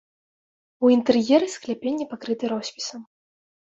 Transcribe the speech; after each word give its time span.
У 0.87 0.91
інтэр'еры 0.95 1.51
скляпенні 1.57 2.09
пакрыты 2.15 2.45
роспісам. 2.55 3.01